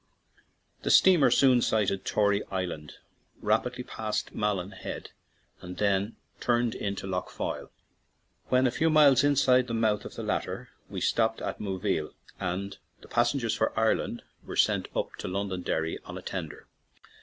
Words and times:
The 0.81 0.89
steamer 0.89 1.29
soon 1.29 1.61
sighted 1.61 2.05
Tory 2.05 2.43
Island, 2.49 2.93
rapidly 3.39 3.83
passed 3.83 4.33
Malin 4.33 4.71
Head, 4.71 5.11
and 5.61 5.77
then 5.77 6.15
turn 6.39 6.69
ed 6.69 6.73
in 6.73 6.95
to 6.95 7.05
Lough 7.05 7.27
Foyle. 7.29 7.69
When 8.49 8.65
a 8.65 8.71
few 8.71 8.89
miles 8.89 9.21
2 9.21 9.27
NEW 9.27 9.31
YORK 9.33 9.37
TO 9.37 9.43
LONDONDERRY 9.51 9.57
inside 9.59 9.67
the 9.67 9.79
mouth 9.79 10.05
of 10.05 10.15
the 10.15 10.23
latter, 10.23 10.69
we 10.89 11.01
stopped 11.01 11.39
at 11.39 11.59
Moville 11.59 12.15
and 12.39 12.79
the 13.01 13.07
passengers 13.09 13.53
for 13.53 13.77
Ireland 13.79 14.23
were 14.43 14.55
sent 14.55 14.87
up 14.95 15.13
to 15.19 15.27
Londonderry 15.27 15.99
on 16.03 16.17
a 16.17 16.23
tender. 16.23 16.65